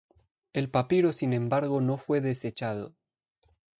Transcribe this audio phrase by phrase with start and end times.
[0.53, 2.95] El papiro sin embargo no fue desechado.